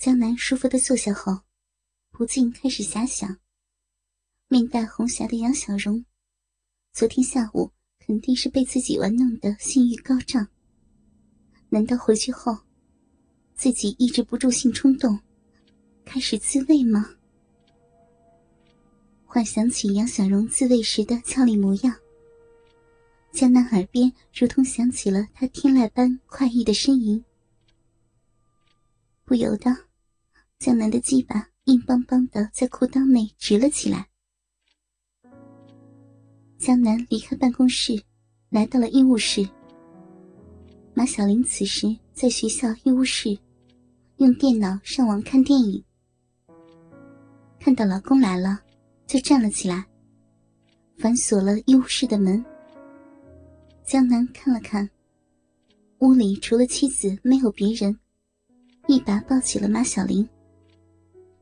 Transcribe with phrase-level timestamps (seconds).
[0.00, 1.42] 江南舒服的坐下后，
[2.10, 3.36] 不禁开始遐想：
[4.48, 6.02] 面带红霞的杨小荣，
[6.94, 10.48] 昨天下午肯定是被自己玩弄的性欲高涨。
[11.68, 12.56] 难道回去后，
[13.54, 15.20] 自己抑制不住性冲动，
[16.06, 17.14] 开始自慰吗？
[19.26, 21.94] 幻想起杨小荣自慰时的俏丽模样，
[23.32, 27.22] 江南耳边如同响起了他天籁般快意的呻吟，
[29.26, 29.89] 不由得。
[30.60, 34.06] 江南的鸡巴硬邦邦的在裤裆内直了起来。
[36.58, 37.98] 江南离开办公室，
[38.50, 39.48] 来到了医务室。
[40.92, 43.38] 马小玲此时在学校医务室，
[44.18, 45.82] 用电脑上网看电影。
[47.58, 48.60] 看到老公来了，
[49.06, 49.86] 就站了起来，
[50.98, 52.44] 反锁了医务室的门。
[53.82, 54.86] 江南看了看，
[56.00, 57.98] 屋里除了妻子没有别人，
[58.88, 60.28] 一把抱起了马小玲。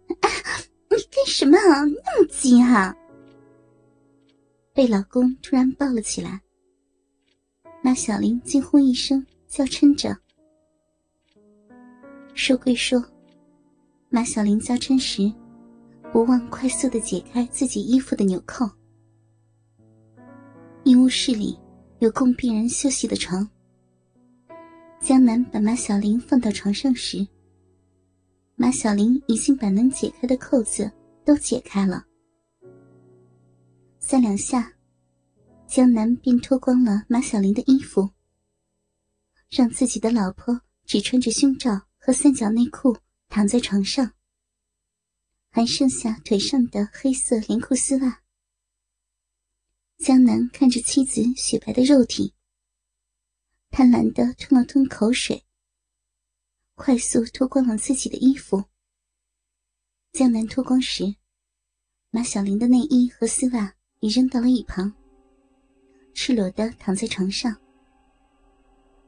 [0.90, 1.84] 你干什么啊？
[1.84, 2.94] 那么急啊！
[4.72, 6.40] 被老公突然抱了起来，
[7.82, 10.16] 马小玲惊呼一声，娇嗔着。
[12.34, 13.04] 说归说，
[14.08, 15.32] 马小玲娇嗔时，
[16.12, 18.68] 不忘快速的解开自己衣服的纽扣。
[20.84, 21.58] 医务室里
[21.98, 23.48] 有供病人休息的床。
[25.00, 27.26] 江南把马小玲放到床上时。
[28.60, 30.90] 马小玲已经把能解开的扣子
[31.24, 32.04] 都解开了，
[34.00, 34.72] 三两下，
[35.68, 38.10] 江南便脱光了马小玲的衣服，
[39.48, 42.96] 让自己的老婆只穿着胸罩和三角内裤
[43.28, 44.12] 躺在床上，
[45.50, 48.22] 还剩下腿上的黑色连裤丝袜。
[49.98, 52.34] 江南看着妻子雪白的肉体，
[53.70, 55.44] 贪婪的吞了吞口水。
[56.78, 58.62] 快速脱光了自己的衣服。
[60.12, 61.16] 江南脱光时，
[62.10, 64.90] 马小玲的内衣和丝袜已扔到了一旁，
[66.14, 67.54] 赤裸的躺在床上。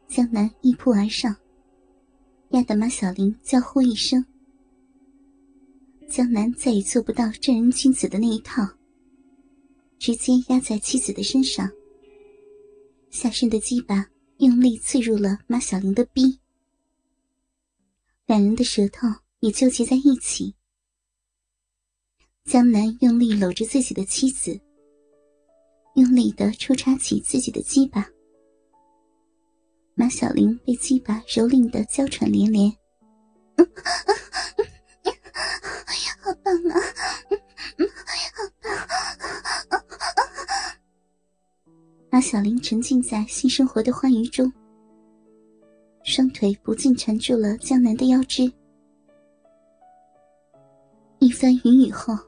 [0.08, 1.34] 江南一扑而上，
[2.50, 4.22] 压得马小玲娇呼一声。
[6.08, 8.68] 江南再也做不到正人君子的那一套，
[9.96, 11.70] 直接压在妻子的身上，
[13.10, 14.04] 下身的鸡巴
[14.38, 16.39] 用力刺入了马小玲的逼。
[18.30, 19.08] 两人的舌头
[19.40, 20.54] 也纠结在一起。
[22.44, 24.56] 江南用力搂着自己的妻子，
[25.96, 28.06] 用力的抽插起自己的鸡巴。
[29.96, 32.72] 马小玲被鸡巴蹂躏的娇喘连连。
[33.56, 33.64] 哎
[36.06, 36.80] 呀，好棒啊！
[42.12, 44.52] 马小玲沉浸在性生活的欢愉中。
[46.10, 48.52] 双腿不禁缠住了江南的腰肢。
[51.20, 52.18] 一番云雨后，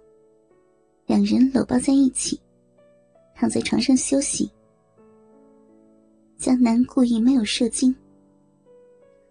[1.05, 2.41] 两人搂抱在一起，
[3.35, 4.49] 躺在床上休息。
[6.39, 7.93] 江南故意没有射精，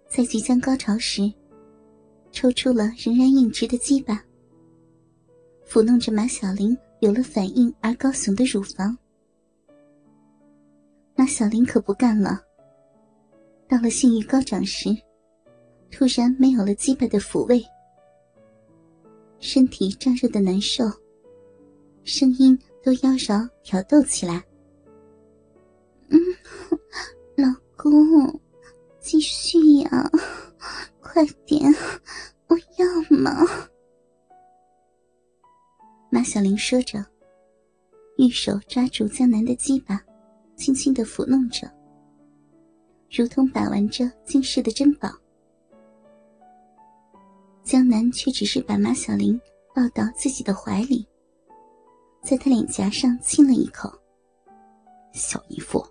[0.10, 1.32] 在即将高潮时，
[2.34, 4.22] 抽出了仍然硬直的鸡巴，
[5.66, 8.98] 抚弄着马小玲有了反应而高耸的乳房。
[11.16, 12.42] 马小玲可不干了。
[13.72, 14.90] 到了性欲高涨时，
[15.90, 17.64] 突然没有了基本的抚慰，
[19.40, 20.84] 身体胀热的难受，
[22.04, 24.44] 声音都妖娆挑逗起来。
[26.10, 26.20] 嗯，
[27.38, 28.42] 老公，
[29.00, 30.12] 继续呀，
[31.00, 31.74] 快点，
[32.48, 33.48] 我要嘛！
[36.10, 37.06] 马小玲说着，
[38.18, 40.04] 玉手抓住江南的鸡巴，
[40.58, 41.72] 轻轻的抚弄着。
[43.14, 45.12] 如同把玩着惊世的珍宝，
[47.62, 49.38] 江南却只是把马小玲
[49.76, 51.06] 抱到自己的怀里，
[52.24, 53.92] 在她脸颊上亲了一口。
[55.12, 55.86] 小姨夫，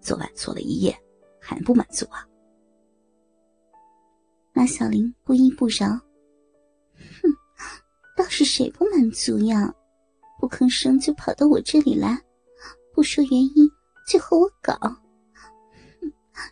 [0.00, 0.92] 昨晚做了一夜，
[1.40, 2.26] 还不满足啊？
[4.52, 5.86] 马小玲不依不饶，
[7.22, 7.30] 哼，
[8.16, 9.72] 倒是谁不满足呀？
[10.40, 12.20] 不吭声就跑到我这里来，
[12.92, 13.70] 不说原因
[14.08, 14.76] 就和我搞。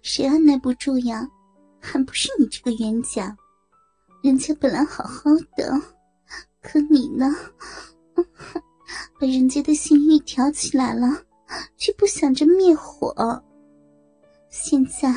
[0.02, 1.28] 谁按耐不住呀？
[1.80, 3.36] 还不是你这个冤家！
[4.22, 5.80] 人家本来好好的，
[6.60, 7.32] 可你呢，
[9.20, 11.22] 把人家的性欲挑起来了，
[11.76, 13.44] 却不想着灭火。
[14.48, 15.14] 现在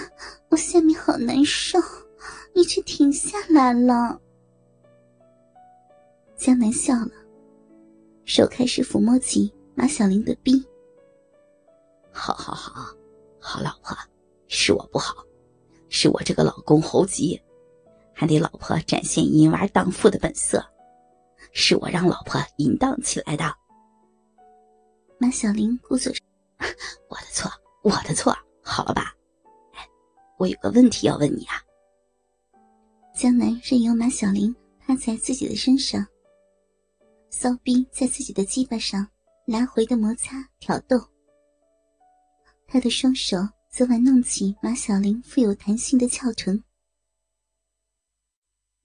[0.49, 1.79] 我下面好难受，
[2.53, 4.19] 你却停下来了。
[6.37, 7.11] 江南笑了，
[8.25, 10.63] 手开始抚摸起马小玲的臂。
[12.11, 12.95] 好好好，
[13.39, 13.97] 好老婆。
[14.49, 15.23] 是我不好，
[15.89, 17.39] 是我这个老公猴急，
[18.13, 20.61] 还得老婆展现淫娃荡妇的本色，
[21.53, 23.55] 是我让老婆淫荡起来的。
[25.19, 26.11] 马小玲故作，
[27.09, 27.51] 我的错，
[27.83, 29.13] 我的错，好了吧？
[29.75, 29.87] 哎，
[30.37, 31.61] 我有个问题要问你啊。
[33.15, 36.03] 江南任由马小玲趴在自己的身上，
[37.29, 39.07] 骚逼在自己的鸡巴上
[39.45, 40.97] 来回的摩擦挑逗，
[42.65, 43.37] 他的双手
[43.69, 46.63] 则玩弄起马小玲富有弹性的翘臀。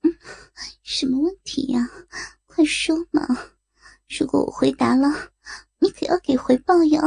[0.03, 0.17] 嗯，
[0.83, 1.89] 什么问题呀？
[2.47, 3.27] 快说嘛！
[4.09, 5.09] 如果我回答了，
[5.79, 7.01] 你可要给回报哟。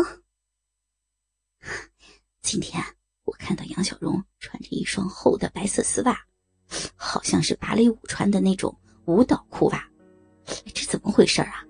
[2.41, 2.83] 今天
[3.23, 6.25] 我看到杨小荣穿着一双厚的白色丝袜。
[6.97, 9.89] 好像是芭蕾舞穿的那种舞蹈裤袜，
[10.73, 11.63] 这怎么回事啊？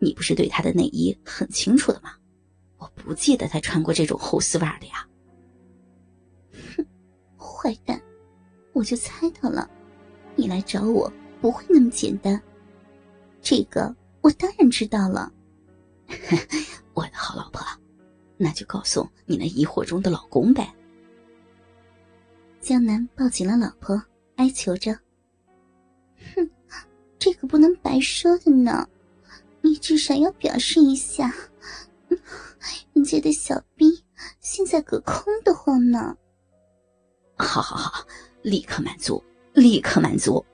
[0.00, 2.16] 你不是对他的内衣很清楚的吗？
[2.78, 5.06] 我不记得他穿过这种厚丝袜的呀。
[7.66, 8.00] 坏蛋，
[8.72, 9.68] 我就猜到了，
[10.36, 12.40] 你来找我不会那么简单。
[13.42, 15.32] 这个我当然知道了。
[16.94, 17.60] 我的好老婆，
[18.36, 20.72] 那就告诉你那疑惑中的老公呗。
[22.60, 24.00] 江南抱紧了老婆，
[24.36, 24.96] 哀求着
[26.36, 26.48] ：“哼，
[27.18, 28.88] 这个不能白说的呢，
[29.60, 31.34] 你至少要表示一下。
[32.92, 33.90] 人家的小兵
[34.38, 36.16] 现在可空的慌呢。
[37.36, 38.06] ”“好好好，
[38.42, 39.22] 立刻满足，
[39.52, 40.44] 立刻满足。”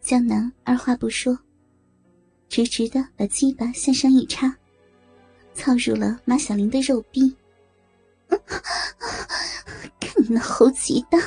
[0.00, 1.38] 江南二话不说，
[2.48, 4.54] 直直的把鸡巴向上一插，
[5.54, 7.36] 操入了马小玲的肉壁。
[10.00, 11.18] 看你那猴急的，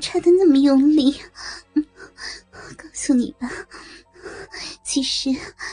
[0.00, 1.12] 插的那么用力，
[2.76, 3.50] 告诉你吧，
[4.84, 5.30] 其实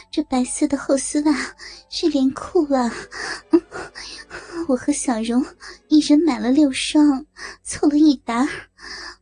[0.09, 1.55] 这白色的厚丝袜
[1.89, 2.91] 是连裤啊。
[4.67, 5.45] 我和小荣
[5.87, 7.25] 一人买了六双，
[7.63, 8.47] 凑了一沓，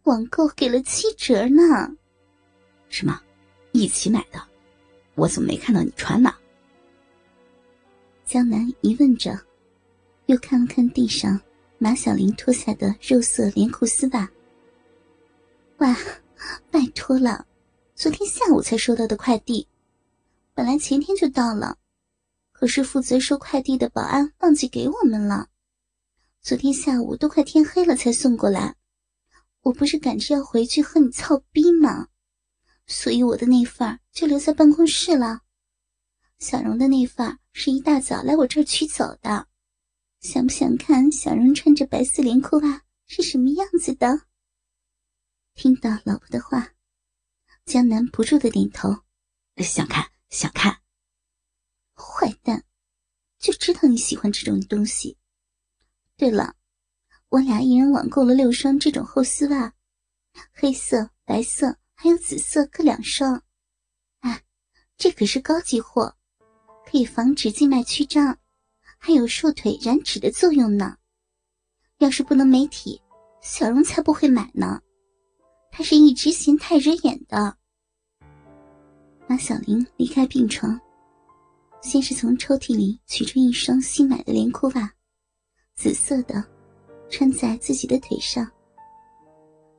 [0.04, 1.92] 网购给了七折呢。
[2.90, 3.20] 什么？
[3.72, 4.42] 一起买的？
[5.16, 6.34] 我怎么没看到你穿呢？
[8.26, 9.40] 江南疑问着。
[10.28, 11.38] 又看了看地上
[11.78, 14.32] 马小玲脱下的肉色连裤丝袜，
[15.80, 15.94] 哇，
[16.72, 17.46] 拜托了，
[17.94, 19.68] 昨天下午才收到的快递，
[20.54, 21.78] 本来前天就到了，
[22.64, 25.50] 可是负责收快递的保安忘记给我们了，
[26.42, 28.78] 昨天下午都快天黑了才送过来，
[29.64, 32.08] 我不是赶着要回去和你操逼吗？
[32.88, 35.42] 所以我的那份就留在办公室了，
[36.40, 39.46] 小荣的那份是一大早来我这儿取走的。
[40.22, 44.22] 想不想看小荣穿着白丝连裤袜是什么样子的？
[45.54, 46.70] 听到老婆的话，
[47.66, 49.04] 江南不住的点头，
[49.58, 50.83] 想看，想看。
[52.04, 52.64] 坏蛋，
[53.40, 55.18] 就知道你喜欢这种东西。
[56.18, 56.56] 对了，
[57.30, 59.74] 我俩一人网购了六双这种厚丝袜，
[60.52, 63.42] 黑色、白色还有紫色各两双。
[64.20, 64.44] 哎，
[64.98, 66.16] 这可是高级货，
[66.86, 68.38] 可以防止静脉曲张。
[68.98, 70.98] 还有瘦腿燃脂的作用呢。
[71.98, 73.02] 要是不能美体，
[73.42, 74.82] 小荣才不会买呢。
[75.72, 77.58] 他是一直嫌太惹眼的。
[79.28, 80.80] 马小玲离开病床，
[81.84, 84.90] 先是从抽屉里取出一双新买的连裤袜，
[85.76, 86.42] 紫色的，
[87.10, 88.50] 穿在自己的腿上。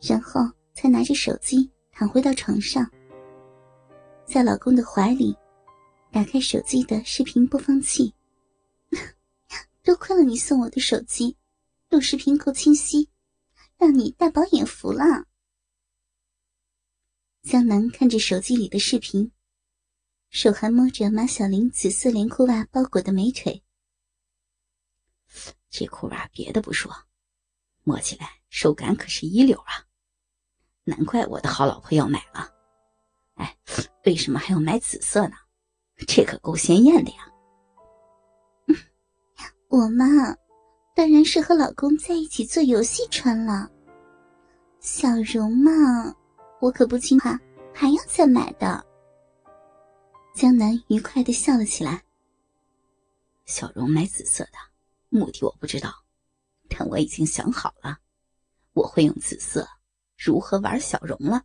[0.03, 0.43] 然后
[0.75, 2.87] 才拿着手机躺回到床上，
[4.27, 5.35] 在老公的怀里，
[6.13, 8.13] 打开手机的视频播放器。
[9.83, 11.35] 多亏了你送我的手机，
[11.89, 13.09] 录视频够清晰，
[13.79, 15.25] 让你大饱眼福了。
[17.43, 19.31] 江南看着手机里的视频，
[20.35, 23.63] 手还摸着马小玲紫色连裤袜包裹的美腿。
[25.71, 26.93] 这裤袜别的不说，
[27.85, 29.87] 摸起来手感可是一流啊！
[30.83, 32.53] 难怪我的好老婆要买了。
[33.35, 33.57] 哎，
[34.07, 35.37] 为什么还要买紫色呢？
[36.05, 37.31] 这可够鲜艳的呀！
[39.69, 40.05] 我嘛，
[40.97, 43.71] 当然是和老公在一起做游戏穿了。
[44.81, 46.13] 小荣嘛，
[46.61, 47.39] 我可不听话，
[47.73, 48.85] 还要再买的。
[50.35, 52.03] 江南愉快的笑了起来。
[53.47, 54.59] 小荣买紫色的
[55.09, 56.03] 目的我不知道，
[56.69, 58.01] 但我已经想好了，
[58.73, 59.69] 我会用紫色
[60.19, 61.45] 如何玩小荣了。